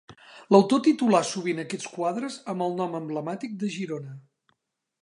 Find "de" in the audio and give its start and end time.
3.67-3.71